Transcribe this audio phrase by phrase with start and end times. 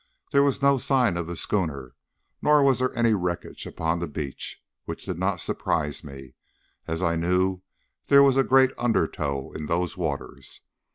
[0.31, 1.93] There was no sign of the schooner,
[2.41, 6.33] nor was there any wreckage upon the beach, which did not surprise me,
[6.87, 7.61] as I knew
[8.07, 10.61] there was a great undertow in those waters.